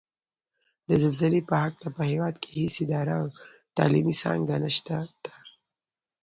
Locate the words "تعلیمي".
3.77-4.15